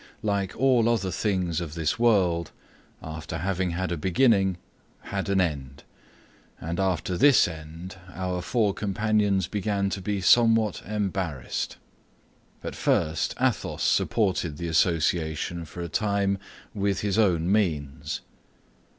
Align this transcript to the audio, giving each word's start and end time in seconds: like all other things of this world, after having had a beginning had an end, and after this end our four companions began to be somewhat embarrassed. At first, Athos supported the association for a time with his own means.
like 0.23 0.55
all 0.59 0.89
other 0.89 1.11
things 1.11 1.61
of 1.61 1.75
this 1.75 1.99
world, 1.99 2.49
after 3.03 3.37
having 3.37 3.69
had 3.69 3.91
a 3.91 3.97
beginning 3.97 4.57
had 5.01 5.29
an 5.29 5.39
end, 5.39 5.83
and 6.59 6.79
after 6.79 7.15
this 7.15 7.47
end 7.47 7.99
our 8.15 8.41
four 8.41 8.73
companions 8.73 9.45
began 9.47 9.91
to 9.91 10.01
be 10.01 10.19
somewhat 10.19 10.81
embarrassed. 10.87 11.77
At 12.63 12.75
first, 12.75 13.35
Athos 13.39 13.83
supported 13.83 14.57
the 14.57 14.67
association 14.69 15.65
for 15.65 15.81
a 15.83 15.87
time 15.87 16.39
with 16.73 17.01
his 17.01 17.19
own 17.19 17.51
means. 17.51 18.21